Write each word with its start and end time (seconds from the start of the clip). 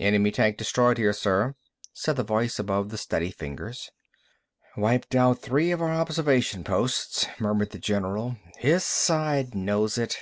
"Enemy 0.00 0.32
tank 0.32 0.56
destroyed 0.56 0.98
here, 0.98 1.12
sir," 1.12 1.54
said 1.92 2.16
the 2.16 2.24
voice 2.24 2.58
above 2.58 2.88
the 2.88 2.98
steady 2.98 3.30
fingers. 3.30 3.92
"Wiped 4.76 5.14
out 5.14 5.40
three 5.40 5.70
of 5.70 5.80
our 5.80 5.92
observation 5.92 6.64
posts," 6.64 7.28
murmured 7.38 7.70
the 7.70 7.78
general, 7.78 8.36
"His 8.56 8.82
side 8.82 9.54
knows 9.54 9.96
it. 9.96 10.16